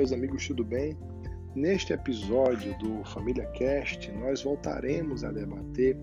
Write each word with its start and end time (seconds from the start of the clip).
meus 0.00 0.12
amigos, 0.12 0.46
tudo 0.46 0.64
bem? 0.64 0.96
Neste 1.54 1.92
episódio 1.92 2.74
do 2.78 3.04
Família 3.04 3.44
Cast, 3.48 4.10
nós 4.12 4.42
voltaremos 4.42 5.22
a 5.24 5.30
debater 5.30 5.94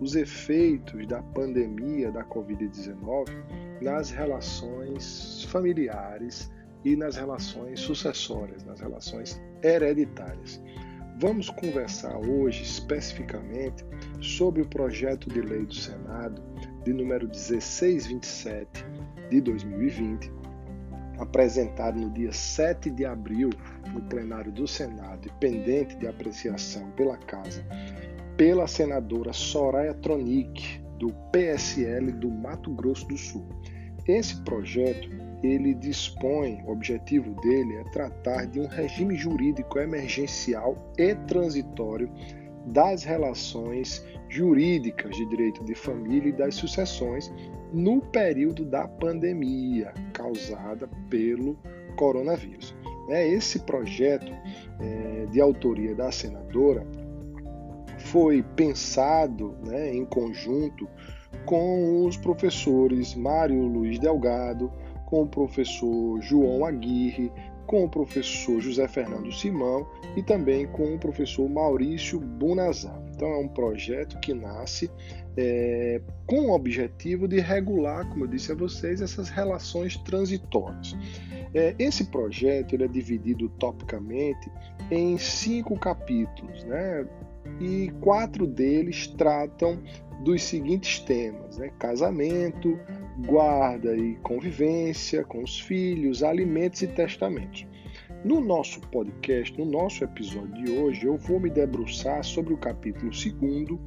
os 0.00 0.16
efeitos 0.16 1.06
da 1.06 1.22
pandemia 1.22 2.10
da 2.10 2.24
Covid-19 2.24 3.28
nas 3.80 4.10
relações 4.10 5.44
familiares 5.44 6.50
e 6.84 6.96
nas 6.96 7.14
relações 7.14 7.78
sucessórias, 7.78 8.64
nas 8.64 8.80
relações 8.80 9.40
hereditárias. 9.62 10.60
Vamos 11.20 11.48
conversar 11.48 12.18
hoje 12.28 12.64
especificamente 12.64 13.84
sobre 14.20 14.62
o 14.62 14.68
projeto 14.68 15.28
de 15.28 15.40
lei 15.40 15.64
do 15.64 15.74
Senado 15.74 16.42
de 16.82 16.92
número 16.92 17.28
1627 17.28 18.84
de 19.30 19.40
2020, 19.40 20.32
apresentado 21.18 21.98
no 21.98 22.10
dia 22.10 22.32
7 22.32 22.90
de 22.90 23.04
abril 23.04 23.50
no 23.92 24.00
plenário 24.02 24.52
do 24.52 24.66
Senado 24.66 25.26
e 25.26 25.32
pendente 25.40 25.96
de 25.96 26.06
apreciação 26.06 26.90
pela 26.92 27.16
Casa, 27.16 27.64
pela 28.36 28.66
senadora 28.66 29.32
Soraya 29.32 29.94
Tronic, 29.94 30.82
do 30.98 31.12
PSL 31.32 32.12
do 32.12 32.30
Mato 32.30 32.70
Grosso 32.70 33.06
do 33.08 33.16
Sul. 33.16 33.46
Esse 34.06 34.40
projeto 34.42 35.08
ele 35.42 35.74
dispõe, 35.74 36.62
o 36.64 36.70
objetivo 36.70 37.38
dele 37.40 37.76
é 37.76 37.84
tratar 37.84 38.46
de 38.46 38.60
um 38.60 38.66
regime 38.66 39.16
jurídico 39.16 39.78
emergencial 39.78 40.92
e 40.96 41.14
transitório 41.26 42.10
das 42.66 43.04
relações 43.04 44.04
jurídicas 44.34 45.16
de 45.16 45.24
direito 45.26 45.62
de 45.64 45.76
família 45.76 46.28
e 46.28 46.32
das 46.32 46.56
sucessões 46.56 47.32
no 47.72 48.00
período 48.00 48.64
da 48.64 48.88
pandemia 48.88 49.94
causada 50.12 50.88
pelo 51.08 51.56
coronavírus. 51.94 52.74
É, 53.08 53.28
esse 53.28 53.60
projeto 53.60 54.32
é, 54.80 55.26
de 55.26 55.40
autoria 55.40 55.94
da 55.94 56.10
senadora 56.10 56.84
foi 57.98 58.42
pensado 58.56 59.54
né, 59.64 59.94
em 59.94 60.04
conjunto 60.04 60.88
com 61.46 62.04
os 62.04 62.16
professores 62.16 63.14
Mário 63.14 63.62
Luiz 63.66 64.00
Delgado, 64.00 64.72
com 65.06 65.22
o 65.22 65.28
professor 65.28 66.20
João 66.22 66.64
Aguirre, 66.64 67.30
com 67.66 67.84
o 67.84 67.88
professor 67.88 68.60
José 68.60 68.86
Fernando 68.88 69.32
Simão 69.32 69.86
e 70.16 70.22
também 70.22 70.66
com 70.66 70.94
o 70.94 70.98
professor 70.98 71.48
Maurício 71.48 72.20
Bunazar. 72.20 73.00
Então 73.14 73.28
é 73.28 73.38
um 73.38 73.48
projeto 73.48 74.18
que 74.20 74.34
nasce 74.34 74.90
é, 75.36 76.00
com 76.26 76.48
o 76.48 76.54
objetivo 76.54 77.26
de 77.26 77.40
regular, 77.40 78.08
como 78.08 78.24
eu 78.24 78.28
disse 78.28 78.52
a 78.52 78.54
vocês, 78.54 79.00
essas 79.00 79.28
relações 79.28 79.96
transitórias. 79.98 80.96
É, 81.54 81.74
esse 81.78 82.04
projeto 82.06 82.74
ele 82.74 82.84
é 82.84 82.88
dividido 82.88 83.48
topicamente 83.48 84.50
em 84.90 85.16
cinco 85.18 85.78
capítulos, 85.78 86.64
né? 86.64 87.06
e 87.60 87.92
quatro 88.00 88.46
deles 88.46 89.06
tratam 89.06 89.80
dos 90.20 90.42
seguintes 90.42 90.98
temas: 91.00 91.58
né? 91.58 91.70
casamento, 91.78 92.78
guarda 93.18 93.96
e 93.96 94.16
convivência 94.16 95.24
com 95.24 95.42
os 95.42 95.60
filhos, 95.60 96.22
alimentos 96.22 96.82
e 96.82 96.86
testamentos. 96.86 97.66
No 98.24 98.40
nosso 98.40 98.80
podcast, 98.88 99.56
no 99.58 99.64
nosso 99.64 100.02
episódio 100.02 100.64
de 100.64 100.72
hoje, 100.72 101.04
eu 101.04 101.16
vou 101.16 101.38
me 101.38 101.50
debruçar 101.50 102.24
sobre 102.24 102.54
o 102.54 102.56
capítulo 102.56 103.10
2 103.10 103.78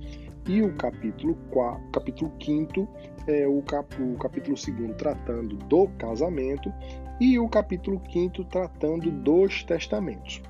e 0.47 0.61
o 0.61 0.73
capítulo 0.75 1.36
4, 1.52 1.92
capítulo 1.92 2.31
5, 2.42 2.88
é, 3.28 3.47
o, 3.47 3.61
cap, 3.64 4.02
o 4.02 4.17
capítulo 4.17 4.56
2 4.56 4.95
tratando 4.95 5.58
do 5.58 5.88
casamento 5.97 6.72
e 7.19 7.38
o 7.38 7.50
capítulo 7.50 8.02
5 8.12 8.44
tratando 8.45 9.12
dos 9.12 9.64
testamentos. 9.64 10.41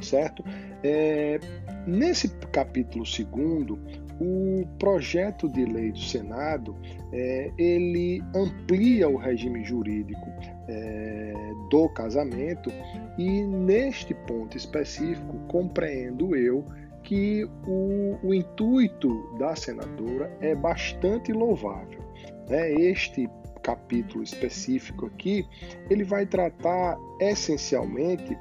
Certo? 0.00 0.44
É, 0.82 1.40
nesse 1.86 2.28
capítulo 2.52 3.04
2, 3.04 3.78
o 4.20 4.66
projeto 4.78 5.48
de 5.48 5.64
lei 5.64 5.92
do 5.92 6.00
Senado 6.00 6.76
é, 7.12 7.50
ele 7.56 8.22
amplia 8.34 9.08
o 9.08 9.16
regime 9.16 9.64
jurídico 9.64 10.26
é, 10.68 11.32
do 11.70 11.88
casamento 11.90 12.70
e 13.16 13.42
neste 13.42 14.14
ponto 14.14 14.56
específico 14.56 15.38
compreendo 15.46 16.34
eu 16.34 16.64
que 17.02 17.44
o, 17.66 18.18
o 18.22 18.34
intuito 18.34 19.36
da 19.38 19.54
senadora 19.54 20.30
é 20.40 20.54
bastante 20.54 21.32
louvável. 21.32 22.00
Né? 22.48 22.72
Este 22.72 23.28
capítulo 23.62 24.22
específico 24.22 25.06
aqui 25.06 25.46
ele 25.90 26.04
vai 26.04 26.26
tratar 26.26 26.96
essencialmente 27.20 28.36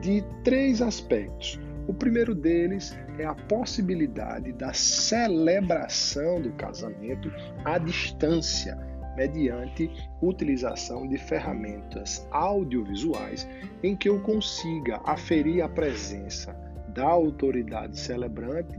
de 0.00 0.22
três 0.42 0.80
aspectos. 0.80 1.58
O 1.86 1.92
primeiro 1.92 2.34
deles 2.34 2.96
é 3.18 3.24
a 3.24 3.34
possibilidade 3.34 4.52
da 4.52 4.72
celebração 4.72 6.40
do 6.40 6.52
casamento 6.52 7.30
à 7.64 7.78
distância, 7.78 8.76
mediante 9.16 9.90
utilização 10.20 11.06
de 11.06 11.18
ferramentas 11.18 12.26
audiovisuais 12.30 13.46
em 13.82 13.94
que 13.94 14.08
eu 14.08 14.20
consiga 14.20 15.00
aferir 15.04 15.62
a 15.62 15.68
presença 15.68 16.52
da 16.88 17.04
autoridade 17.04 17.98
celebrante, 17.98 18.78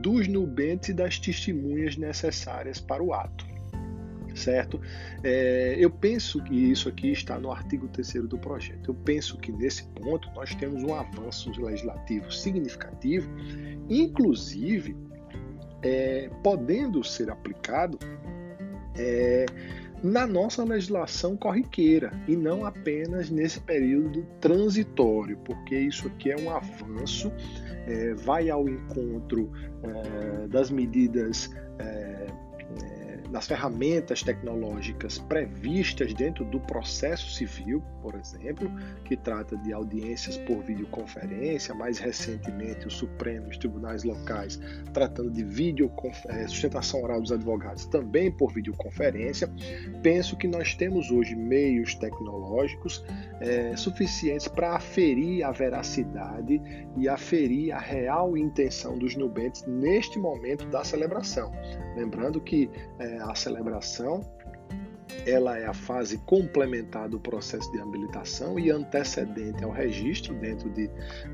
dos 0.00 0.28
nubentes 0.28 0.90
e 0.90 0.94
das 0.94 1.18
testemunhas 1.18 1.96
necessárias 1.96 2.80
para 2.80 3.02
o 3.02 3.12
ato 3.12 3.51
certo? 4.34 4.80
É, 5.22 5.76
eu 5.78 5.90
penso 5.90 6.42
que 6.42 6.54
isso 6.54 6.88
aqui 6.88 7.12
está 7.12 7.38
no 7.38 7.50
artigo 7.50 7.88
3 7.88 8.28
do 8.28 8.38
projeto. 8.38 8.90
Eu 8.90 8.94
penso 8.94 9.38
que 9.38 9.52
nesse 9.52 9.84
ponto 9.84 10.28
nós 10.34 10.54
temos 10.54 10.82
um 10.82 10.94
avanço 10.94 11.50
legislativo 11.60 12.30
significativo, 12.32 13.28
inclusive 13.88 14.96
é, 15.82 16.30
podendo 16.42 17.02
ser 17.02 17.30
aplicado 17.30 17.98
é, 18.96 19.46
na 20.02 20.26
nossa 20.26 20.64
legislação 20.64 21.36
corriqueira 21.36 22.12
e 22.26 22.34
não 22.34 22.66
apenas 22.66 23.30
nesse 23.30 23.60
período 23.60 24.26
transitório, 24.40 25.38
porque 25.44 25.78
isso 25.78 26.08
aqui 26.08 26.32
é 26.32 26.36
um 26.36 26.50
avanço, 26.50 27.30
é, 27.86 28.12
vai 28.14 28.50
ao 28.50 28.68
encontro 28.68 29.52
é, 29.82 30.48
das 30.48 30.70
medidas 30.70 31.50
é, 31.78 32.26
nas 33.32 33.46
ferramentas 33.46 34.22
tecnológicas 34.22 35.18
previstas 35.18 36.12
dentro 36.12 36.44
do 36.44 36.60
processo 36.60 37.30
civil, 37.30 37.82
por 38.02 38.14
exemplo, 38.14 38.70
que 39.04 39.16
trata 39.16 39.56
de 39.56 39.72
audiências 39.72 40.36
por 40.36 40.62
videoconferência, 40.62 41.74
mais 41.74 41.98
recentemente 41.98 42.86
o 42.86 42.90
Supremo 42.90 43.48
os 43.48 43.56
tribunais 43.56 44.04
locais 44.04 44.60
tratando 44.92 45.30
de 45.30 45.42
vídeo 45.42 45.90
eh, 46.28 46.46
sustentação 46.46 47.02
oral 47.02 47.20
dos 47.20 47.32
advogados 47.32 47.86
também 47.86 48.30
por 48.30 48.52
videoconferência. 48.52 49.50
Penso 50.02 50.36
que 50.36 50.46
nós 50.46 50.74
temos 50.74 51.10
hoje 51.10 51.34
meios 51.34 51.94
tecnológicos 51.94 53.04
é, 53.40 53.74
suficientes 53.76 54.48
para 54.48 54.76
aferir 54.76 55.44
a 55.44 55.50
veracidade 55.50 56.60
e 56.96 57.08
aferir 57.08 57.72
a 57.72 57.78
real 57.78 58.36
intenção 58.36 58.98
dos 58.98 59.16
nubentes 59.16 59.64
neste 59.66 60.18
momento 60.18 60.66
da 60.66 60.84
celebração. 60.84 61.52
Lembrando 61.96 62.40
que 62.40 62.70
é, 62.98 63.18
a 63.30 63.34
celebração 63.34 64.20
ela 65.26 65.58
é 65.58 65.66
a 65.66 65.74
fase 65.74 66.18
complementar 66.18 67.08
do 67.08 67.20
processo 67.20 67.70
de 67.72 67.80
habilitação 67.80 68.58
e 68.58 68.70
antecedente 68.70 69.62
ao 69.62 69.70
registro 69.70 70.34
dentro 70.34 70.70
de, 70.70 70.90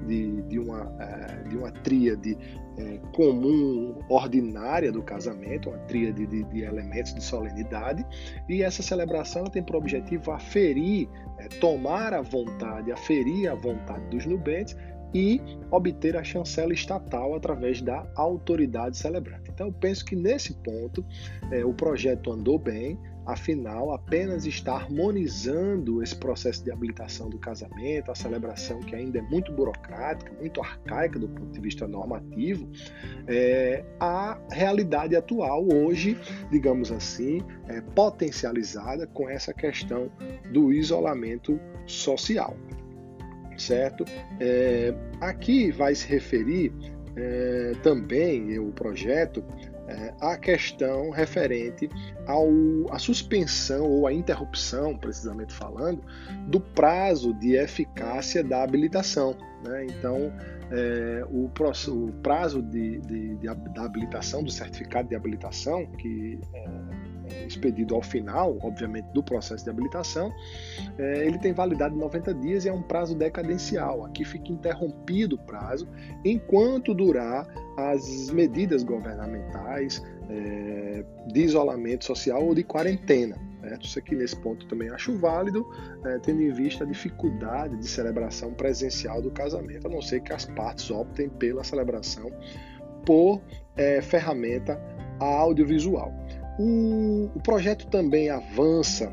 de, 0.07 0.43
de 0.43 0.59
uma, 0.59 0.93
é, 1.01 1.49
de 1.49 1.57
uma 1.57 1.71
tríade 1.71 2.37
é, 2.77 2.99
comum, 3.13 3.99
ordinária 4.09 4.93
do 4.93 5.03
casamento, 5.03 5.71
uma 5.71 5.79
tríade 5.81 6.27
de, 6.27 6.45
de, 6.45 6.63
elementos 6.63 7.15
de 7.15 7.23
solenidade, 7.23 8.05
e 8.49 8.63
essa 8.63 8.83
celebração 8.83 9.45
tem 9.45 9.63
por 9.63 9.77
objetivo 9.77 10.33
aferir, 10.33 11.09
é, 11.39 11.49
tomar 11.61 12.13
a 12.13 12.21
vontade, 12.21 12.93
aferir 12.93 13.51
a 13.51 13.55
vontade 13.55 14.05
dos 14.07 14.27
nubentes 14.27 14.77
e 15.15 15.41
obter 15.71 16.17
a 16.17 16.25
chancela 16.25 16.73
estatal 16.73 17.35
através 17.35 17.81
da 17.81 18.07
autoridade 18.15 18.97
celebrante. 18.97 19.51
Então, 19.51 19.69
eu 19.69 19.73
penso 19.73 20.05
que 20.05 20.17
nesse 20.17 20.55
ponto 20.55 21.05
é, 21.51 21.65
o 21.65 21.73
projeto 21.73 22.33
andou 22.33 22.59
bem, 22.59 22.99
afinal, 23.29 23.93
apenas 23.93 24.47
está 24.47 24.75
harmonizando 24.75 26.03
esse 26.03 26.17
processo 26.17 26.65
de 26.65 26.73
habilitação 26.73 27.29
do 27.29 27.39
casamento, 27.39 28.11
a 28.11 28.15
celebração 28.15 28.81
que 28.81 28.97
ainda 28.97 29.19
é 29.19 29.23
muito 29.23 29.53
burocrática, 29.53 30.33
muito 30.33 30.63
arcaica 30.63 31.19
do 31.19 31.29
ponto 31.29 31.53
de 31.53 31.61
vista 31.61 31.87
normativo, 31.87 32.67
é, 33.27 33.85
a 34.01 34.39
realidade 34.51 35.15
atual, 35.15 35.67
hoje, 35.71 36.17
digamos 36.51 36.91
assim, 36.91 37.43
é, 37.69 37.83
potencializada 37.83 39.07
com 39.07 39.29
essa 39.29 39.53
questão 39.53 40.11
do 40.51 40.73
isolamento 40.73 41.61
social 41.87 42.57
certo? 43.63 44.05
É, 44.41 44.95
aqui 45.21 45.71
vai 45.71 45.95
se 45.95 46.07
referir 46.07 46.73
é, 47.17 47.73
também 47.83 48.59
o 48.59 48.71
projeto 48.73 49.45
é, 49.89 50.13
a 50.21 50.37
questão 50.37 51.11
referente 51.11 51.89
ao, 52.27 52.47
à 52.91 52.99
suspensão 52.99 53.87
ou 53.87 54.07
à 54.07 54.13
interrupção, 54.13 54.97
precisamente 54.97 55.55
falando, 55.55 56.03
do 56.47 56.61
prazo 56.61 57.33
de 57.33 57.57
eficácia 57.57 58.45
da 58.45 58.63
habilitação. 58.63 59.35
Né? 59.65 59.87
Então, 59.87 60.31
é, 60.71 61.25
o, 61.31 61.47
o, 61.47 62.13
prazo 62.23 62.63
de, 62.63 62.99
de, 63.01 63.37
de, 63.37 63.47
da 63.47 63.85
habilitação, 63.85 64.43
do 64.43 64.51
certificado 64.51 65.09
de 65.09 65.17
habilitação, 65.17 65.87
que 65.87 66.39
é, 66.53 66.69
expedido 67.47 67.95
ao 67.95 68.03
final, 68.03 68.59
obviamente, 68.63 69.07
do 69.13 69.23
processo 69.23 69.65
de 69.65 69.71
habilitação, 69.71 70.33
é, 70.99 71.27
ele 71.27 71.39
tem 71.39 71.53
validade 71.53 71.95
de 71.95 72.01
90 72.01 72.35
dias 72.35 72.65
e 72.65 72.69
é 72.69 72.73
um 72.73 72.83
prazo 72.83 73.15
decadencial. 73.15 74.05
Aqui 74.05 74.25
fica 74.25 74.53
interrompido 74.53 75.37
o 75.37 75.39
prazo 75.39 75.89
enquanto 76.25 76.95
durar 76.95 77.47
as 77.77 78.31
medidas 78.31 78.83
governamentais 78.83 80.03
é, 80.29 81.05
de 81.27 81.41
isolamento 81.41 82.05
social 82.05 82.45
ou 82.45 82.55
de 82.55 82.63
quarentena. 82.63 83.37
Isso 83.81 83.99
aqui 83.99 84.15
nesse 84.15 84.37
ponto 84.37 84.67
também 84.67 84.89
acho 84.89 85.17
válido, 85.19 85.67
é, 86.05 86.19
tendo 86.19 86.43
em 86.43 86.51
vista 86.51 86.85
a 86.85 86.87
dificuldade 86.87 87.77
de 87.77 87.87
celebração 87.87 88.53
presencial 88.53 89.21
do 89.21 89.31
casamento, 89.31 89.87
a 89.87 89.91
não 89.91 90.01
ser 90.01 90.21
que 90.21 90.33
as 90.33 90.45
partes 90.47 90.91
optem 90.91 91.29
pela 91.29 91.63
celebração 91.65 92.31
por 93.05 93.43
é, 93.77 94.01
ferramenta 94.01 94.81
audiovisual. 95.19 96.13
O, 96.59 97.31
o 97.35 97.41
projeto 97.41 97.87
também 97.87 98.31
avança 98.31 99.13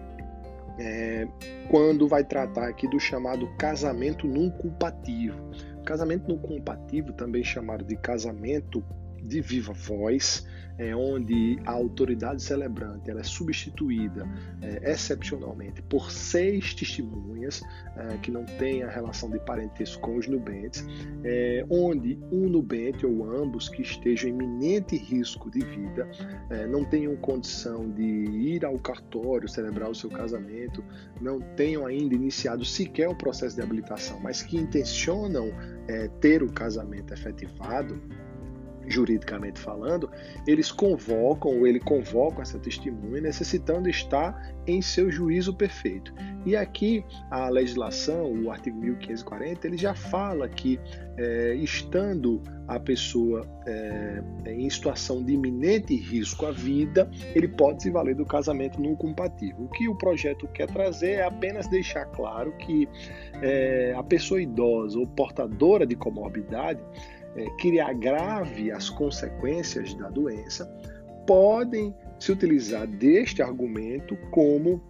é, 0.80 1.28
quando 1.70 2.08
vai 2.08 2.24
tratar 2.24 2.68
aqui 2.68 2.88
do 2.88 3.00
chamado 3.00 3.48
casamento 3.58 4.28
não 4.28 4.50
culpativo. 4.50 5.40
Casamento 5.86 6.28
não 6.28 6.38
compatível, 6.38 7.14
também 7.14 7.44
chamado 7.44 7.86
de 7.86 7.96
casamento 7.96 8.84
de 9.26 9.42
viva 9.42 9.74
voz, 9.74 10.46
é, 10.78 10.96
onde 10.96 11.58
a 11.66 11.72
autoridade 11.72 12.42
celebrante 12.42 13.10
ela 13.10 13.22
é 13.22 13.24
substituída 13.24 14.28
é, 14.62 14.92
excepcionalmente 14.92 15.82
por 15.84 16.12
seis 16.12 16.74
testemunhas 16.74 17.62
é, 17.96 18.18
que 18.18 18.30
não 18.30 18.44
têm 18.46 18.84
a 18.84 18.90
relação 18.90 19.30
de 19.30 19.40
parentesco 19.40 20.02
com 20.02 20.18
os 20.18 20.28
nubentes, 20.28 20.86
é, 21.24 21.66
onde 21.70 22.20
um 22.32 22.50
nubente 22.50 23.06
ou 23.06 23.24
ambos 23.24 23.70
que 23.70 23.82
estejam 23.82 24.30
em 24.30 24.34
iminente 24.34 24.98
risco 24.98 25.50
de 25.50 25.60
vida 25.60 26.10
é, 26.50 26.68
não 26.68 26.84
tenham 26.84 27.16
condição 27.16 27.90
de 27.90 28.04
ir 28.04 28.66
ao 28.66 28.78
cartório 28.78 29.48
celebrar 29.48 29.90
o 29.90 29.96
seu 29.96 30.10
casamento, 30.10 30.84
não 31.22 31.40
tenham 31.56 31.86
ainda 31.86 32.16
iniciado 32.16 32.66
sequer 32.66 33.08
o 33.08 33.16
processo 33.16 33.56
de 33.56 33.62
habilitação, 33.62 34.20
mas 34.20 34.42
que 34.42 34.58
intencionam 34.58 35.52
é, 35.88 36.08
ter 36.20 36.44
o 36.44 36.52
casamento 36.52 37.14
efetivado, 37.14 38.02
juridicamente 38.88 39.60
falando, 39.60 40.10
eles 40.48 40.72
convocam 40.72 41.60
ou 41.60 41.68
ele 41.68 41.80
convoca 41.80 42.42
essa 42.42 42.60
testemunha 42.60 43.22
necessitando 43.22 43.90
estar 43.90 44.56
em 44.68 44.82
seu 44.82 45.12
juízo 45.12 45.54
perfeito. 45.54 46.14
E 46.46 46.56
aqui 46.56 47.04
a 47.30 47.50
legislação, 47.50 48.32
o 48.32 48.52
artigo 48.52 48.78
1540, 48.80 49.68
ele 49.68 49.78
já 49.78 49.94
fala 49.94 50.48
que 50.48 50.80
é, 51.18 51.56
estando 51.56 52.42
a 52.68 52.80
pessoa 52.80 53.46
é, 53.68 54.24
em 54.48 54.70
situação 54.70 55.24
de 55.24 55.34
iminente 55.34 55.96
risco 55.96 56.46
à 56.46 56.52
vida, 56.52 57.10
ele 57.36 57.48
pode 57.48 57.84
se 57.84 57.92
valer 57.92 58.16
do 58.16 58.26
casamento 58.26 58.82
não 58.82 58.96
compatível. 58.96 59.66
O 59.66 59.70
que 59.70 59.88
o 59.88 59.96
projeto 59.96 60.48
quer 60.48 60.68
trazer 60.68 61.12
é 61.12 61.24
apenas 61.24 61.68
deixar 61.68 62.06
claro 62.06 62.52
que 62.58 62.88
é, 63.42 63.94
a 63.96 64.04
pessoa 64.04 64.42
idosa 64.42 64.98
ou 64.98 65.06
portadora 65.06 65.86
de 65.86 65.96
comorbidade 65.96 66.82
é, 67.36 67.46
que 67.58 67.80
agrave 67.80 68.72
as 68.72 68.90
consequências 68.90 69.94
da 69.96 70.10
doença, 70.10 70.66
podem 71.28 71.94
se 72.20 72.32
utilizar 72.32 72.88
deste 72.88 73.42
argumento 73.42 74.16
como 74.32 74.82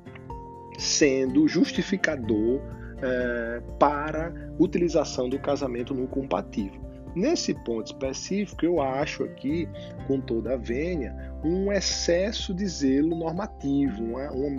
sendo 0.77 1.47
justificador 1.47 2.61
é, 3.01 3.61
para 3.79 4.33
utilização 4.59 5.27
do 5.27 5.39
casamento 5.39 5.93
no 5.93 6.07
compatível. 6.07 6.81
Nesse 7.15 7.53
ponto 7.53 7.85
específico, 7.87 8.65
eu 8.65 8.81
acho 8.81 9.23
aqui, 9.23 9.69
com 10.05 10.19
toda 10.19 10.53
a 10.53 10.57
vênia, 10.57 11.15
um 11.45 11.71
excesso 11.71 12.53
de 12.53 12.67
zelo 12.67 13.15
normativo, 13.15 14.03
uma, 14.03 14.29
uma, 14.31 14.49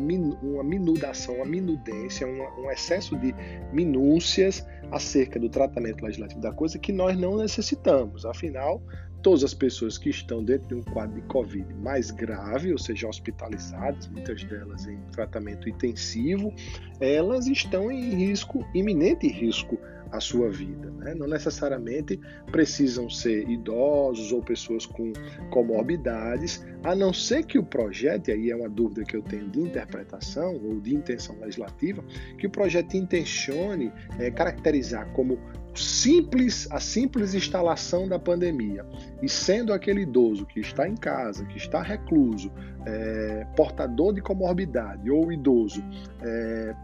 uma 0.43 0.65
minudação, 0.65 1.35
uma 1.35 1.45
minudência, 1.45 2.27
um 2.27 2.71
excesso 2.71 3.15
de 3.17 3.35
minúcias 3.73 4.67
acerca 4.91 5.39
do 5.39 5.51
tratamento 5.51 6.03
legislativo 6.03 6.41
da 6.41 6.53
coisa 6.53 6.79
que 6.79 6.93
nós 6.93 7.19
não 7.19 7.37
necessitamos. 7.37 8.25
Afinal, 8.25 8.81
todas 9.23 9.45
as 9.45 9.53
pessoas 9.53 9.99
que 9.99 10.09
estão 10.09 10.43
dentro 10.43 10.69
de 10.69 10.75
um 10.77 10.83
quadro 10.83 11.21
de 11.21 11.27
Covid 11.27 11.75
mais 11.75 12.11
grave, 12.11 12.73
ou 12.73 12.79
seja, 12.79 13.09
hospitalizadas, 13.09 14.07
muitas 14.07 14.43
delas 14.45 14.87
em 14.87 14.99
tratamento 15.13 15.69
intensivo, 15.69 16.55
elas 17.01 17.47
estão 17.49 17.91
em 17.91 18.15
risco, 18.15 18.65
iminente 18.73 19.29
risco 19.29 19.79
à 20.11 20.21
sua 20.21 20.51
vida. 20.51 20.91
Né? 20.99 21.15
Não 21.15 21.27
necessariamente 21.27 22.21
precisam 22.51 23.09
ser 23.09 23.49
idosos 23.49 24.33
ou 24.33 24.43
pessoas 24.43 24.87
com 24.87 25.13
comorbidades, 25.51 26.65
a 26.85 26.95
não 26.95 27.13
ser 27.13 27.45
que 27.45 27.59
o 27.59 27.65
projeto, 27.65 28.29
e 28.29 28.33
aí 28.33 28.51
é 28.51 28.57
uma 28.57 28.69
dúvida 28.69 29.05
que 29.05 29.17
eu 29.17 29.23
tenho 29.23 29.49
de 29.49 29.61
interpretação 29.61 30.55
ou 30.65 30.81
de 30.81 30.95
intenção 30.95 31.39
legislativa, 31.41 32.05
que 32.39 32.47
o 32.47 32.51
projeto 32.51 32.95
intencione 32.95 33.93
é, 34.19 34.31
caracterizar 34.31 35.13
como 35.13 35.39
simples, 35.77 36.67
a 36.71 36.81
simples 36.81 37.35
instalação 37.35 38.09
da 38.09 38.19
pandemia 38.19 38.85
e 39.23 39.29
sendo 39.29 39.73
aquele 39.73 40.03
idoso 40.03 40.47
que 40.47 40.61
está 40.61 40.89
em 40.89 40.95
casa, 40.95 41.45
que 41.45 41.59
está 41.59 41.83
recluso, 41.83 42.51
é, 42.87 43.47
portador 43.57 44.15
de 44.15 44.21
comorbidade 44.21 45.11
ou 45.11 45.31
idoso, 45.31 45.83
é, 46.23 46.75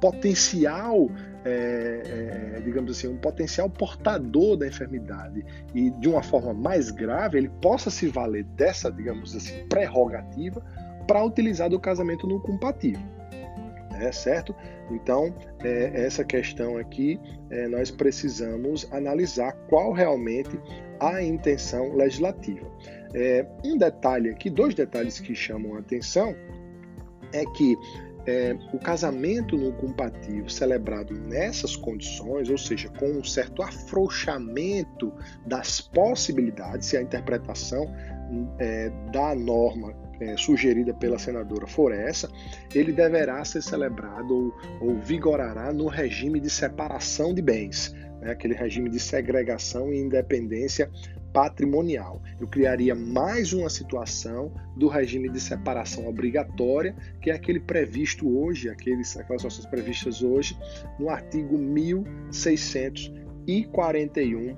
potencial, 0.00 1.10
é, 1.44 2.56
é, 2.56 2.60
digamos 2.60 2.96
assim, 2.96 3.08
um 3.08 3.16
potencial 3.16 3.68
portador 3.68 4.56
da 4.56 4.66
enfermidade 4.66 5.44
e 5.74 5.90
de 5.90 6.08
uma 6.08 6.22
forma 6.22 6.52
mais 6.52 6.90
grave, 6.90 7.38
ele 7.38 7.50
possa 7.60 7.90
se 7.90 8.08
valer 8.08 8.44
dessa, 8.44 8.90
digamos 8.90 9.34
assim, 9.34 9.66
prerrogativa 9.68 10.62
para 11.06 11.24
utilizar 11.24 11.70
do 11.70 11.80
casamento 11.80 12.26
não 12.26 12.38
compatível 12.38 13.18
é 14.00 14.12
certo? 14.12 14.54
Então, 14.90 15.34
é, 15.62 16.04
essa 16.04 16.24
questão 16.24 16.76
aqui, 16.78 17.20
é, 17.50 17.68
nós 17.68 17.90
precisamos 17.90 18.90
analisar 18.92 19.52
qual 19.68 19.92
realmente 19.92 20.58
a 21.00 21.22
intenção 21.22 21.94
legislativa. 21.94 22.66
É, 23.14 23.46
um 23.64 23.76
detalhe 23.76 24.30
aqui, 24.30 24.48
dois 24.50 24.74
detalhes 24.74 25.20
que 25.20 25.34
chamam 25.34 25.76
a 25.76 25.80
atenção, 25.80 26.34
é 27.32 27.44
que 27.56 27.76
é, 28.28 28.54
o 28.74 28.78
casamento 28.78 29.56
no 29.56 29.72
compatível 29.72 30.50
celebrado 30.50 31.14
nessas 31.14 31.74
condições, 31.74 32.50
ou 32.50 32.58
seja, 32.58 32.90
com 32.90 33.06
um 33.06 33.24
certo 33.24 33.62
afrouxamento 33.62 35.10
das 35.46 35.80
possibilidades, 35.80 36.88
se 36.88 36.98
a 36.98 37.00
interpretação 37.00 37.90
é, 38.58 38.90
da 39.10 39.34
norma 39.34 39.94
é, 40.20 40.36
sugerida 40.36 40.92
pela 40.92 41.18
senadora 41.18 41.66
for 41.66 41.90
essa, 41.90 42.30
ele 42.74 42.92
deverá 42.92 43.42
ser 43.46 43.62
celebrado 43.62 44.52
ou, 44.78 44.88
ou 44.88 44.98
vigorará 44.98 45.72
no 45.72 45.86
regime 45.86 46.38
de 46.38 46.50
separação 46.50 47.32
de 47.32 47.40
bens, 47.40 47.94
né, 48.20 48.32
aquele 48.32 48.54
regime 48.54 48.90
de 48.90 49.00
segregação 49.00 49.90
e 49.92 49.98
independência 49.98 50.90
patrimonial. 51.32 52.22
Eu 52.40 52.48
criaria 52.48 52.94
mais 52.94 53.52
uma 53.52 53.68
situação 53.68 54.50
do 54.76 54.88
regime 54.88 55.28
de 55.28 55.38
separação 55.40 56.08
obrigatória, 56.08 56.96
que 57.20 57.30
é 57.30 57.34
aquele 57.34 57.60
previsto 57.60 58.26
hoje, 58.38 58.68
aqueles, 58.68 59.16
aquelas 59.16 59.44
nossas 59.44 59.64
previstas 59.66 60.22
hoje, 60.22 60.58
no 60.98 61.10
artigo 61.10 61.58
1641 61.58 64.56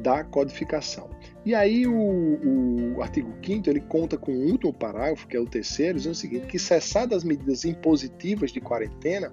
da 0.00 0.24
codificação. 0.24 1.10
E 1.44 1.54
aí 1.54 1.86
o, 1.86 2.96
o 2.96 3.02
artigo 3.02 3.30
5 3.44 3.68
ele 3.68 3.80
conta 3.80 4.16
com 4.16 4.32
um 4.32 4.50
último 4.50 4.72
parágrafo, 4.72 5.26
que 5.26 5.36
é 5.36 5.40
o 5.40 5.44
terceiro, 5.44 5.98
dizendo 5.98 6.12
o 6.12 6.16
seguinte, 6.16 6.46
que 6.46 6.58
cessadas 6.58 7.18
as 7.18 7.24
medidas 7.24 7.64
impositivas 7.64 8.52
de 8.52 8.60
quarentena, 8.60 9.30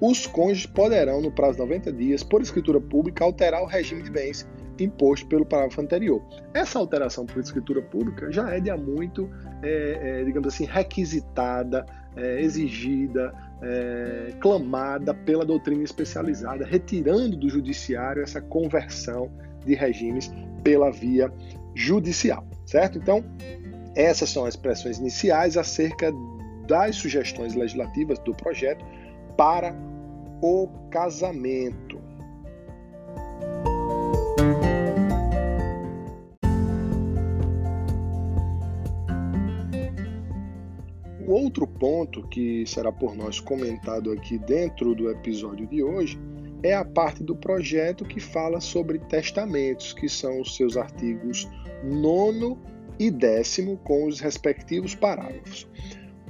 os 0.00 0.26
cônjuges 0.26 0.66
poderão, 0.66 1.20
no 1.20 1.30
prazo 1.30 1.54
de 1.54 1.58
90 1.60 1.92
dias, 1.92 2.22
por 2.22 2.40
escritura 2.42 2.80
pública, 2.80 3.24
alterar 3.24 3.62
o 3.62 3.66
regime 3.66 4.02
de 4.02 4.10
bens 4.10 4.46
imposto 4.78 5.26
pelo 5.26 5.44
parágrafo 5.44 5.80
anterior. 5.80 6.22
Essa 6.54 6.78
alteração 6.78 7.26
por 7.26 7.40
escritura 7.40 7.82
pública 7.82 8.30
já 8.30 8.54
é 8.54 8.60
de 8.60 8.70
há 8.70 8.76
muito, 8.76 9.28
é, 9.62 10.20
é, 10.20 10.24
digamos 10.24 10.54
assim, 10.54 10.64
requisitada, 10.64 11.84
é, 12.16 12.40
exigida, 12.40 13.32
é, 13.62 14.32
clamada 14.40 15.12
pela 15.12 15.44
doutrina 15.44 15.82
especializada, 15.82 16.64
retirando 16.64 17.36
do 17.36 17.48
judiciário 17.48 18.22
essa 18.22 18.40
conversão 18.40 19.30
de 19.64 19.74
regimes 19.74 20.32
pela 20.62 20.90
via 20.90 21.32
judicial, 21.74 22.46
certo? 22.66 22.98
Então, 22.98 23.24
essas 23.94 24.30
são 24.30 24.44
as 24.44 24.54
expressões 24.54 24.98
iniciais 24.98 25.56
acerca 25.56 26.12
das 26.66 26.96
sugestões 26.96 27.54
legislativas 27.54 28.18
do 28.20 28.34
projeto 28.34 28.84
para 29.38 29.72
o 30.42 30.66
casamento. 30.90 31.96
outro 41.28 41.66
ponto 41.66 42.26
que 42.28 42.64
será 42.66 42.90
por 42.90 43.14
nós 43.14 43.38
comentado 43.38 44.10
aqui 44.10 44.38
dentro 44.38 44.94
do 44.94 45.10
episódio 45.10 45.66
de 45.66 45.82
hoje 45.82 46.18
é 46.62 46.74
a 46.74 46.84
parte 46.84 47.22
do 47.22 47.36
projeto 47.36 48.04
que 48.04 48.18
fala 48.18 48.60
sobre 48.60 48.98
testamentos, 48.98 49.92
que 49.92 50.08
são 50.08 50.40
os 50.40 50.56
seus 50.56 50.76
artigos 50.76 51.46
nono 51.84 52.58
e 52.98 53.10
décimo 53.10 53.76
com 53.78 54.06
os 54.06 54.20
respectivos 54.20 54.94
parágrafos. 54.94 55.68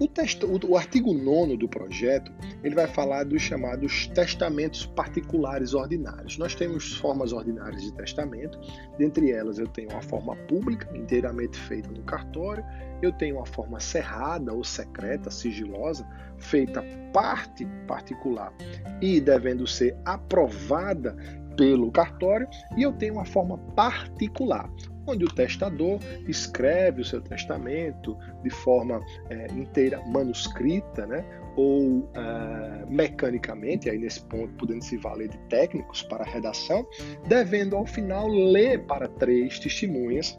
O, 0.01 0.07
texto, 0.07 0.47
o, 0.47 0.73
o 0.73 0.77
artigo 0.77 1.13
9 1.13 1.57
do 1.57 1.69
projeto 1.69 2.33
ele 2.63 2.75
vai 2.75 2.87
falar 2.87 3.25
dos 3.25 3.43
chamados 3.43 4.07
testamentos 4.09 4.87
particulares 4.87 5.75
ordinários. 5.75 6.39
Nós 6.39 6.55
temos 6.55 6.97
formas 6.97 7.33
ordinárias 7.33 7.83
de 7.83 7.93
testamento, 7.93 8.59
dentre 8.97 9.33
elas 9.33 9.59
eu 9.59 9.67
tenho 9.67 9.91
uma 9.91 10.03
forma 10.03 10.37
pública, 10.47 10.89
inteiramente 10.97 11.59
feita 11.59 11.91
no 11.91 12.03
cartório, 12.05 12.65
eu 13.03 13.13
tenho 13.13 13.37
uma 13.37 13.47
forma 13.47 13.81
cerrada 13.81 14.53
ou 14.53 14.63
secreta, 14.63 15.31
sigilosa, 15.31 16.07
feita 16.39 16.83
parte 17.13 17.67
particular 17.87 18.53
e 19.01 19.21
devendo 19.21 19.67
ser 19.67 19.97
aprovada 20.05 21.17
pelo 21.57 21.91
cartório, 21.91 22.49
e 22.77 22.83
eu 22.83 22.93
tenho 22.93 23.15
uma 23.15 23.25
forma 23.25 23.59
particular, 23.75 24.71
onde 25.09 25.25
o 25.25 25.29
testador 25.29 25.99
escreve 26.27 27.01
o 27.01 27.05
seu 27.05 27.21
testamento 27.21 28.17
de 28.43 28.51
forma 28.51 29.01
é, 29.31 29.47
inteira 29.53 30.01
manuscrita, 30.07 31.07
né? 31.07 31.25
ou 31.59 31.99
uh, 31.99 32.89
mecanicamente, 32.89 33.91
aí 33.91 33.99
nesse 33.99 34.23
ponto 34.23 34.53
podendo 34.55 34.85
se 34.85 34.97
valer 34.97 35.29
de 35.29 35.39
técnicos 35.49 36.03
para 36.05 36.23
a 36.23 36.27
redação, 36.27 36.87
devendo 37.27 37.75
ao 37.75 37.85
final 37.85 38.29
ler 38.29 38.85
para 38.87 39.09
três 39.09 39.59
testemunhas 39.59 40.39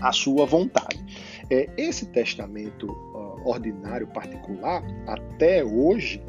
a 0.00 0.12
sua 0.12 0.46
vontade. 0.46 1.04
É, 1.50 1.68
esse 1.76 2.06
testamento 2.12 2.86
uh, 2.86 3.48
ordinário 3.48 4.06
particular, 4.06 4.84
até 5.08 5.64
hoje, 5.64 6.22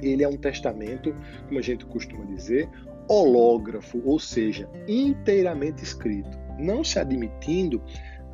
ele 0.00 0.22
é 0.22 0.28
um 0.28 0.36
testamento, 0.36 1.12
como 1.48 1.58
a 1.58 1.62
gente 1.62 1.84
costuma 1.86 2.24
dizer, 2.24 2.68
hológrafo, 3.08 4.00
ou 4.04 4.20
seja, 4.20 4.70
inteiramente 4.86 5.82
escrito 5.82 6.41
não 6.58 6.82
se 6.82 6.98
admitindo 6.98 7.78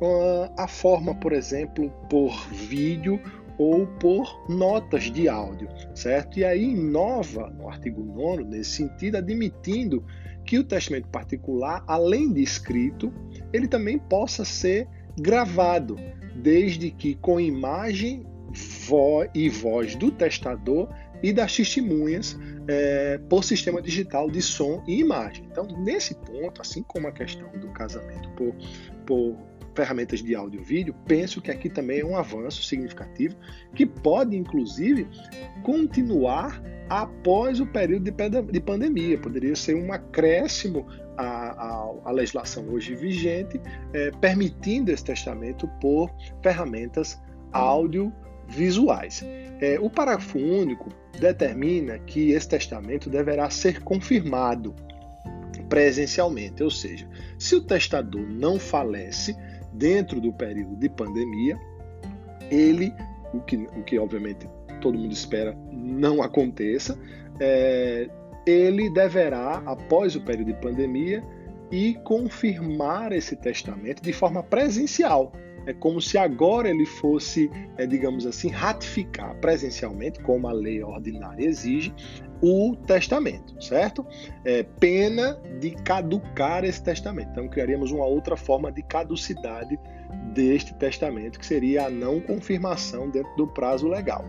uh, 0.01 0.51
a 0.57 0.67
forma, 0.67 1.13
por 1.15 1.33
exemplo, 1.33 1.89
por 2.09 2.31
vídeo 2.51 3.19
ou 3.57 3.85
por 3.85 4.45
notas 4.47 5.03
de 5.11 5.27
áudio, 5.27 5.67
certo? 5.93 6.39
E 6.39 6.45
aí 6.45 6.63
inova 6.63 7.49
no 7.49 7.67
artigo 7.67 8.01
9 8.01 8.45
nesse 8.45 8.71
sentido, 8.71 9.17
admitindo 9.17 10.03
que 10.45 10.57
o 10.57 10.63
testamento 10.63 11.09
particular, 11.09 11.83
além 11.85 12.31
de 12.31 12.41
escrito, 12.41 13.13
ele 13.51 13.67
também 13.67 13.99
possa 13.99 14.45
ser 14.45 14.87
gravado, 15.19 15.97
desde 16.35 16.89
que 16.89 17.15
com 17.15 17.39
imagem 17.39 18.25
e 19.35 19.49
voz 19.49 19.95
do 19.95 20.09
testador 20.09 20.89
e 21.21 21.33
das 21.33 21.55
testemunhas 21.55 22.37
é, 22.67 23.19
por 23.29 23.43
sistema 23.43 23.81
digital 23.81 24.29
de 24.29 24.41
som 24.41 24.83
e 24.87 24.99
imagem. 24.99 25.45
Então, 25.51 25.65
nesse 25.83 26.15
ponto, 26.15 26.61
assim 26.61 26.83
como 26.83 27.07
a 27.07 27.11
questão 27.11 27.49
do 27.59 27.67
casamento 27.69 28.29
por, 28.31 28.55
por 29.05 29.37
ferramentas 29.75 30.21
de 30.21 30.35
áudio 30.35 30.61
e 30.61 30.63
vídeo, 30.63 30.95
penso 31.05 31.41
que 31.41 31.51
aqui 31.51 31.69
também 31.69 32.01
é 32.01 32.05
um 32.05 32.17
avanço 32.17 32.63
significativo 32.63 33.35
que 33.73 33.85
pode, 33.85 34.35
inclusive, 34.35 35.07
continuar 35.63 36.61
após 36.89 37.59
o 37.59 37.65
período 37.65 38.03
de, 38.03 38.41
de 38.51 38.59
pandemia. 38.59 39.17
Poderia 39.17 39.55
ser 39.55 39.75
um 39.75 39.93
acréscimo 39.93 40.85
à, 41.17 41.23
à, 41.23 41.93
à 42.05 42.11
legislação 42.11 42.67
hoje 42.69 42.95
vigente, 42.95 43.59
é, 43.93 44.11
permitindo 44.19 44.91
esse 44.91 45.03
testamento 45.03 45.67
por 45.79 46.13
ferramentas 46.41 47.21
áudio 47.51 48.13
visuais. 48.49 49.23
É, 49.61 49.79
o 49.79 49.89
parágrafo 49.89 50.37
único 50.37 50.89
determina 51.19 51.99
que 51.99 52.31
esse 52.31 52.47
testamento 52.47 53.09
deverá 53.09 53.49
ser 53.49 53.81
confirmado 53.81 54.75
presencialmente, 55.69 56.63
ou 56.63 56.71
seja, 56.71 57.07
se 57.37 57.55
o 57.55 57.61
testador 57.61 58.25
não 58.27 58.59
falece 58.59 59.35
dentro 59.71 60.19
do 60.19 60.33
período 60.33 60.75
de 60.75 60.89
pandemia, 60.89 61.57
ele, 62.49 62.91
o 63.33 63.39
que, 63.41 63.55
o 63.55 63.83
que 63.83 63.99
obviamente 63.99 64.49
todo 64.81 64.97
mundo 64.97 65.11
espera 65.11 65.55
não 65.71 66.23
aconteça, 66.23 66.97
é, 67.39 68.09
ele 68.47 68.89
deverá, 68.89 69.61
após 69.65 70.15
o 70.15 70.21
período 70.21 70.47
de 70.47 70.59
pandemia, 70.59 71.23
e 71.71 71.93
confirmar 72.03 73.11
esse 73.11 73.35
testamento 73.35 74.01
de 74.01 74.11
forma 74.11 74.41
presencial, 74.41 75.31
é 75.69 75.73
como 75.73 76.01
se 76.01 76.17
agora 76.17 76.67
ele 76.67 76.85
fosse, 76.85 77.47
é, 77.77 77.85
digamos 77.85 78.25
assim, 78.25 78.49
ratificar 78.49 79.35
presencialmente, 79.35 80.19
como 80.21 80.47
a 80.47 80.51
lei 80.51 80.81
ordinária 80.81 81.45
exige, 81.45 81.93
o 82.41 82.75
testamento, 82.75 83.61
certo? 83.63 84.03
É, 84.43 84.63
pena 84.63 85.39
de 85.59 85.71
caducar 85.83 86.63
esse 86.63 86.81
testamento. 86.81 87.29
Então, 87.33 87.47
criaríamos 87.47 87.91
uma 87.91 88.05
outra 88.05 88.35
forma 88.35 88.71
de 88.71 88.81
caducidade 88.81 89.79
deste 90.33 90.73
testamento, 90.73 91.37
que 91.37 91.45
seria 91.45 91.85
a 91.85 91.89
não 91.89 92.19
confirmação 92.19 93.07
dentro 93.07 93.31
do 93.37 93.45
prazo 93.45 93.87
legal. 93.87 94.25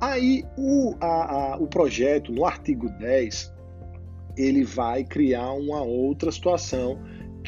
Aí, 0.00 0.44
o, 0.56 0.94
a, 1.00 1.06
a, 1.54 1.56
o 1.56 1.66
projeto, 1.66 2.30
no 2.30 2.46
artigo 2.46 2.88
10, 2.90 3.52
ele 4.36 4.62
vai 4.62 5.02
criar 5.02 5.50
uma 5.50 5.82
outra 5.82 6.30
situação 6.30 6.96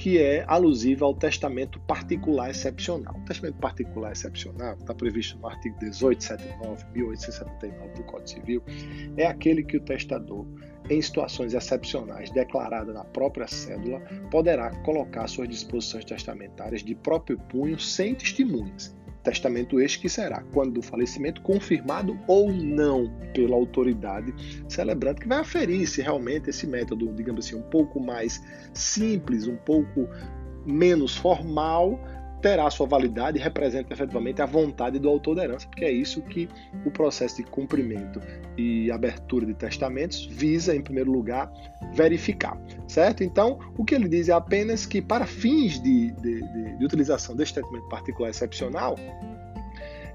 que 0.02 0.18
é 0.18 0.44
alusiva 0.49 1.04
ao 1.04 1.14
testamento 1.14 1.78
particular 1.82 2.50
excepcional. 2.50 3.14
O 3.14 3.25
testamento 3.25 3.59
particular 3.59 4.11
excepcional, 4.11 4.75
está 4.75 4.92
previsto 4.92 5.38
no 5.38 5.47
artigo 5.47 5.76
1879, 5.80 6.85
1879 6.92 7.94
do 7.94 8.02
Código 8.02 8.28
Civil, 8.28 8.62
é 9.16 9.25
aquele 9.25 9.62
que 9.62 9.76
o 9.76 9.80
testador, 9.80 10.44
em 10.90 11.00
situações 11.00 11.54
excepcionais 11.54 12.30
declaradas 12.30 12.92
na 12.92 13.04
própria 13.04 13.47
cédula, 13.47 14.00
poderá 14.28 14.71
colocar 14.80 15.28
suas 15.28 15.49
disposições 15.49 16.04
testamentárias 16.04 16.82
de 16.82 16.97
próprio 16.97 17.38
punho 17.38 17.78
sem 17.78 18.12
testemunhas 18.12 18.92
Testamento 19.23 19.81
este 19.81 20.00
que 20.00 20.09
será, 20.09 20.43
quando 20.52 20.73
do 20.73 20.83
falecimento, 20.83 21.41
confirmado 21.43 22.19
ou 22.26 22.52
não 22.52 23.12
pela 23.33 23.55
autoridade 23.55 24.35
celebrante, 24.69 25.21
que 25.21 25.29
vai 25.29 25.38
aferir 25.38 25.87
se 25.87 26.02
realmente 26.02 26.50
esse 26.50 26.67
método, 26.67 27.12
digamos 27.14 27.47
assim, 27.47 27.57
um 27.57 27.62
pouco 27.62 28.00
mais 28.00 28.43
simples, 28.75 29.47
um 29.47 29.57
pouco 29.57 30.09
menos 30.67 31.17
formal, 31.17 32.00
terá 32.42 32.68
sua 32.70 32.87
validade 32.87 33.38
e 33.38 33.40
representa 33.40 33.94
efetivamente 33.94 34.42
a 34.42 34.46
vontade 34.46 34.99
do 34.99 35.08
autor 35.08 35.37
da 35.37 35.44
herança, 35.44 35.66
porque 35.68 35.84
é 35.84 35.92
isso 35.92 36.20
que 36.20 36.49
o 36.84 36.90
processo 36.90 37.37
de 37.37 37.44
cumprimento 37.44 38.20
e 38.58 38.90
abertura 38.90 39.46
de 39.46 39.54
testamentos 39.54 40.26
visa, 40.26 40.75
em 40.75 40.82
primeiro 40.82 41.11
lugar, 41.12 41.50
verificar, 41.94 42.58
certo? 42.88 43.22
Então, 43.22 43.58
o 43.78 43.84
que 43.84 43.94
ele 43.94 44.08
diz 44.08 44.28
é 44.28 44.32
apenas 44.32 44.84
que, 44.84 45.00
para 45.00 45.25
fins 45.25 45.80
de, 45.80 46.11
de, 46.11 46.42
de, 46.42 46.78
de 46.78 46.84
utilização 46.84 47.37
deste 47.37 47.54
testamento 47.54 47.88
particular 47.88 48.30
excepcional, 48.30 48.96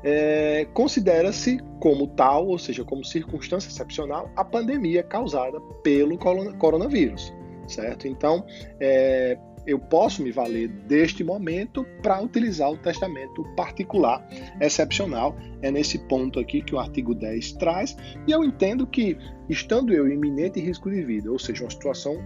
é, 0.04 0.68
considera-se 0.74 1.60
como 1.80 2.08
tal, 2.08 2.48
ou 2.48 2.60
seja, 2.60 2.84
como 2.84 3.04
circunstância 3.04 3.70
excepcional, 3.70 4.30
a 4.36 4.44
pandemia 4.44 5.02
causada 5.02 5.60
pelo 5.82 6.18
coronavírus, 6.58 7.34
certo? 7.68 8.08
Então, 8.08 8.46
é, 8.80 9.38
eu 9.68 9.78
posso 9.78 10.24
me 10.24 10.32
valer 10.32 10.70
deste 10.70 11.26
momento 11.26 11.86
para 12.02 12.22
utilizar 12.22 12.72
o 12.72 12.78
testamento 12.78 13.44
particular 13.56 14.26
excepcional. 14.62 15.36
É 15.62 15.70
nesse 15.70 16.00
ponto 16.00 16.40
aqui 16.40 16.62
que 16.62 16.74
o 16.74 16.80
artigo 16.80 17.14
10 17.14 17.52
traz, 17.54 17.98
e 18.26 18.32
eu 18.32 18.46
entendo 18.46 18.88
que, 18.88 19.18
estando 19.50 19.94
eu 19.94 20.08
em 20.08 20.14
iminente 20.14 20.62
risco 20.62 20.90
de 20.90 21.04
vida, 21.04 21.30
ou 21.30 21.38
seja, 21.38 21.66
uma 21.66 21.70
situação 21.70 22.18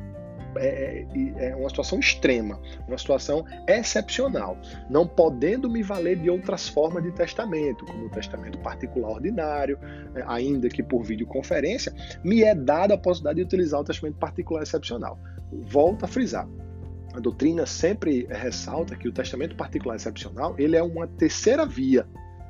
é, 0.58 1.06
é, 1.38 1.50
é 1.50 1.56
uma 1.56 1.70
situação 1.70 2.00
extrema, 2.00 2.60
uma 2.88 2.98
situação 2.98 3.46
excepcional, 3.68 4.58
não 4.90 5.08
podendo 5.08 5.70
me 5.70 5.82
valer 5.82 6.18
de 6.18 6.30
outras 6.30 6.68
formas 6.68 7.04
de 7.04 7.12
testamento, 7.12 7.86
como 7.86 8.06
o 8.06 8.10
testamento 8.10 8.60
particular 8.60 9.12
ordinário, 9.12 9.80
é, 10.14 10.24
ainda 10.28 10.68
que 10.68 10.84
por 10.84 11.04
videoconferência, 11.04 11.94
me 12.24 12.44
é 12.44 12.54
dada 12.54 12.96
a 12.96 12.98
possibilidade 12.98 13.38
de 13.38 13.44
utilizar 13.44 13.80
o 13.80 13.84
testamento 13.84 14.18
particular 14.18 14.62
excepcional. 14.62 15.18
Volto 15.52 16.04
a 16.04 16.08
frisar, 16.08 16.48
a 17.14 17.20
doutrina 17.20 17.66
sempre 17.66 18.26
ressalta 18.30 18.96
que 18.96 19.08
o 19.08 19.12
testamento 19.12 19.56
particular 19.56 19.96
excepcional 19.96 20.56
ele 20.58 20.76
é 20.76 20.84
uma 20.84 21.08
terceira 21.08 21.66
via. 21.66 22.08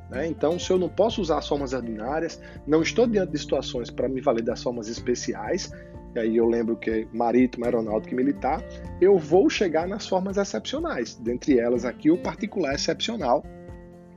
Né? 0.10 0.28
Então, 0.28 0.60
se 0.60 0.72
eu 0.72 0.78
não 0.78 0.90
posso 0.90 1.22
usar 1.22 1.40
as 1.40 1.48
formas 1.48 1.74
ordinárias, 1.74 2.42
não 2.68 2.82
estou 2.82 3.08
diante 3.08 3.32
de 3.32 3.40
situações 3.40 3.90
para 3.90 4.10
me 4.10 4.22
valer 4.22 4.44
das 4.44 4.62
formas 4.62 4.88
especiais, 4.88 5.72
e 6.14 6.20
aí 6.20 6.36
eu 6.36 6.46
lembro 6.46 6.76
que 6.76 7.08
marítimo, 7.14 7.64
aeronáutico 7.64 8.14
e 8.14 8.18
militar, 8.18 8.62
eu 9.00 9.18
vou 9.18 9.50
chegar 9.50 9.88
nas 9.88 10.06
formas 10.08 10.36
excepcionais, 10.38 11.16
dentre 11.16 11.58
elas 11.58 11.86
aqui 11.86 12.12
o 12.12 12.18
particular 12.18 12.76
excepcional, 12.76 13.46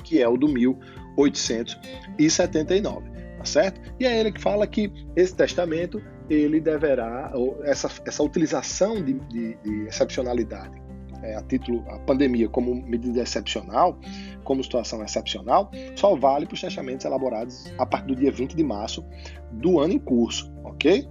que 0.02 0.20
é 0.20 0.28
o 0.28 0.36
do 0.36 0.48
1879, 0.48 3.13
tá 3.44 3.50
certo? 3.50 3.80
E 4.00 4.06
é 4.06 4.18
ele 4.18 4.32
que 4.32 4.40
fala 4.40 4.66
que 4.66 4.90
esse 5.14 5.34
testamento 5.34 6.02
ele 6.30 6.60
deverá, 6.60 7.30
essa, 7.64 7.90
essa 8.06 8.22
utilização 8.22 9.02
de, 9.02 9.12
de, 9.28 9.54
de 9.56 9.86
excepcionalidade 9.86 10.82
é, 11.22 11.36
a 11.36 11.42
título, 11.42 11.84
a 11.88 11.98
pandemia 11.98 12.48
como 12.48 12.74
medida 12.74 13.22
excepcional, 13.22 13.98
como 14.42 14.62
situação 14.62 15.02
excepcional, 15.02 15.70
só 15.94 16.14
vale 16.16 16.46
para 16.46 16.54
os 16.54 16.60
testamentos 16.60 17.04
elaborados 17.04 17.72
a 17.78 17.86
partir 17.86 18.08
do 18.08 18.16
dia 18.16 18.32
20 18.32 18.54
de 18.54 18.64
março 18.64 19.04
do 19.52 19.78
ano 19.78 19.94
em 19.94 19.98
curso, 19.98 20.52
ok? 20.64 21.08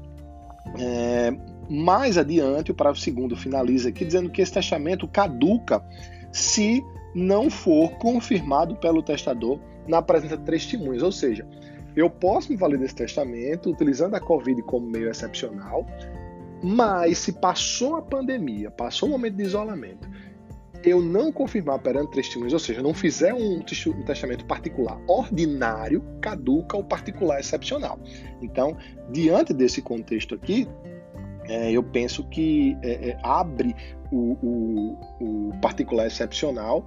É, 0.80 1.32
mais 1.70 2.18
adiante, 2.18 2.72
o 2.72 2.76
parágrafo 2.76 3.02
segundo 3.02 3.36
finaliza 3.36 3.90
aqui 3.90 4.06
dizendo 4.06 4.30
que 4.30 4.42
esse 4.42 4.52
testamento 4.52 5.08
caduca 5.08 5.84
se 6.32 6.84
não 7.16 7.50
for 7.50 7.92
confirmado 7.98 8.76
pelo 8.76 9.04
testador 9.04 9.60
na 9.88 10.02
presença 10.02 10.38
de 10.38 10.44
testemunhas, 10.44 11.04
ou 11.04 11.12
seja, 11.12 11.46
eu 11.96 12.10
posso 12.10 12.52
me 12.52 12.58
valer 12.58 12.80
desse 12.80 12.96
testamento 12.96 13.70
utilizando 13.70 14.16
a 14.16 14.20
Covid 14.20 14.62
como 14.64 14.88
meio 14.88 15.10
excepcional, 15.10 15.86
mas 16.64 17.18
se 17.18 17.34
passou 17.34 17.96
a 17.96 18.02
pandemia, 18.02 18.72
passou 18.72 19.10
o 19.10 19.12
momento 19.12 19.36
de 19.36 19.44
isolamento, 19.44 20.08
eu 20.84 21.02
não 21.02 21.32
confirmar 21.32 21.80
perante 21.80 22.12
testemunhas, 22.12 22.54
ou 22.54 22.60
seja, 22.60 22.82
não 22.82 22.94
fizer 22.94 23.34
um, 23.34 23.62
testamento 24.06 24.46
particular 24.46 25.00
ordinário, 25.08 26.04
caduca 26.22 26.78
o 26.78 26.84
particular 26.84 27.40
excepcional. 27.40 28.00
Então, 28.42 28.76
diante 29.10 29.54
desse 29.54 29.82
contexto 29.82 30.36
aqui, 30.36 30.68
é, 31.48 31.72
eu 31.72 31.84
penso 31.84 32.24
que 32.24 32.78
é, 32.82 33.10
é, 33.10 33.18
abre 33.24 33.76
o, 34.12 34.38
o, 34.42 35.50
o 35.50 35.60
particular 35.62 36.08
excepcional 36.08 36.86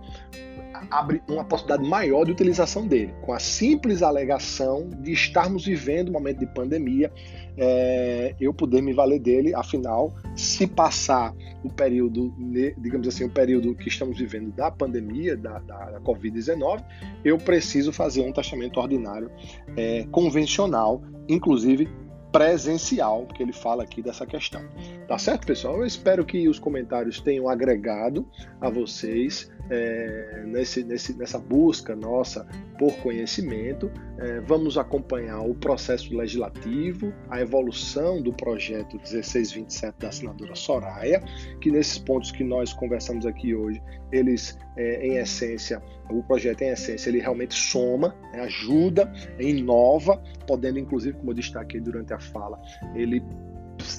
abre 0.91 1.23
uma 1.29 1.45
possibilidade 1.45 1.89
maior 1.89 2.25
de 2.25 2.33
utilização 2.33 2.87
dele, 2.87 3.15
com 3.23 3.33
a 3.33 3.39
simples 3.39 4.03
alegação 4.03 4.89
de 5.01 5.13
estarmos 5.13 5.65
vivendo 5.65 6.09
um 6.09 6.13
momento 6.13 6.41
de 6.41 6.47
pandemia, 6.47 7.11
é, 7.57 8.35
eu 8.39 8.53
poder 8.53 8.83
me 8.83 8.93
valer 8.93 9.19
dele, 9.19 9.55
afinal, 9.55 10.15
se 10.35 10.67
passar 10.67 11.35
o 11.65 11.71
período, 11.71 12.35
digamos 12.79 13.09
assim, 13.09 13.25
o 13.25 13.31
período 13.31 13.75
que 13.75 13.89
estamos 13.89 14.19
vivendo 14.19 14.53
da 14.53 14.71
pandemia, 14.71 15.37
da, 15.37 15.59
da, 15.61 15.93
da 15.93 16.01
Covid-19, 16.01 16.85
eu 17.25 17.39
preciso 17.39 17.93
fazer 17.93 18.21
um 18.23 18.33
testamento 18.33 18.79
ordinário 18.79 19.31
é, 19.77 20.05
convencional, 20.11 21.03
inclusive 21.29 21.89
presencial, 22.33 23.25
porque 23.26 23.42
ele 23.42 23.52
fala 23.52 23.83
aqui 23.83 24.02
dessa 24.02 24.26
questão. 24.26 24.62
Tá 25.06 25.18
certo, 25.18 25.47
pessoal? 25.47 25.78
Eu 25.78 25.87
espero 25.87 26.25
que 26.25 26.49
os 26.49 26.59
comentários 26.59 27.21
tenham 27.21 27.49
agregado 27.49 28.28
a 28.61 28.68
vocês 28.68 29.50
é, 29.71 30.43
nesse, 30.47 30.85
nesse, 30.85 31.17
nessa 31.17 31.39
busca 31.39 31.95
nossa 31.95 32.47
por 32.79 32.95
conhecimento. 32.99 33.91
É, 34.19 34.41
vamos 34.41 34.79
acompanhar 34.79 35.41
o 35.41 35.55
processo 35.55 36.17
legislativo, 36.17 37.13
a 37.29 37.41
evolução 37.41 38.23
do 38.23 38.33
projeto 38.33 38.97
1627 38.97 39.99
da 39.99 40.11
senadora 40.11 40.55
Soraya, 40.55 41.23
que 41.61 41.71
nesses 41.71 41.99
pontos 41.99 42.31
que 42.31 42.45
nós 42.45 42.73
conversamos 42.73 43.27
aqui 43.27 43.55
hoje, 43.55 43.83
eles, 44.13 44.59
é, 44.77 45.07
em 45.07 45.17
essência, 45.17 45.83
o 46.11 46.23
projeto, 46.23 46.63
em 46.63 46.69
essência, 46.69 47.11
ele 47.11 47.19
realmente 47.19 47.55
soma, 47.55 48.15
né, 48.33 48.41
ajuda, 48.43 49.13
inova, 49.39 50.23
podendo, 50.47 50.79
inclusive, 50.79 51.19
como 51.19 51.33
eu 51.33 51.35
destaquei 51.35 51.81
durante 51.81 52.15
a 52.15 52.19
fala, 52.19 52.61
ele 52.95 53.23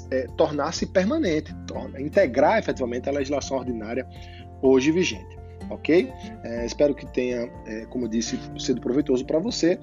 é, 0.09 0.25
tornar-se 0.37 0.85
permanente, 0.87 1.53
torna, 1.67 2.01
integrar 2.01 2.57
efetivamente 2.57 3.07
a 3.09 3.11
legislação 3.11 3.57
ordinária 3.57 4.07
hoje 4.61 4.91
vigente 4.91 5.37
ok? 5.69 6.11
É, 6.43 6.65
espero 6.65 6.93
que 6.93 7.05
tenha, 7.07 7.49
é, 7.65 7.85
como 7.85 8.07
disse, 8.07 8.39
sido 8.57 8.81
proveitoso 8.81 9.25
para 9.25 9.39
você 9.39 9.79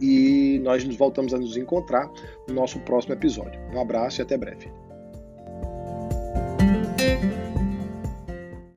e 0.00 0.60
nós 0.62 0.84
nos 0.84 0.96
voltamos 0.96 1.34
a 1.34 1.38
nos 1.38 1.56
encontrar 1.56 2.10
no 2.48 2.54
nosso 2.54 2.78
próximo 2.80 3.14
episódio. 3.14 3.60
Um 3.72 3.80
abraço 3.80 4.20
e 4.20 4.22
até 4.22 4.36
breve. 4.36 4.70